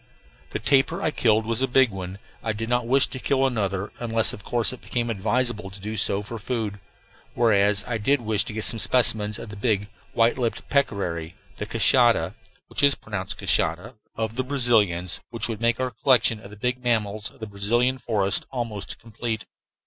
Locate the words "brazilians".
14.43-15.19